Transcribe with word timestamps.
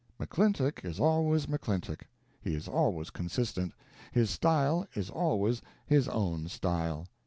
McClintock 0.19 0.83
is 0.83 0.99
always 0.99 1.45
McClintock, 1.45 2.05
he 2.41 2.55
is 2.55 2.67
always 2.67 3.11
consistent, 3.11 3.75
his 4.11 4.31
style 4.31 4.87
is 4.95 5.11
always 5.11 5.61
his 5.85 6.07
own 6.07 6.47
style. 6.47 7.07